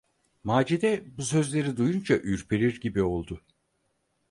[0.43, 3.41] Macide bu sözleri duyunca ürperir gibi oldu.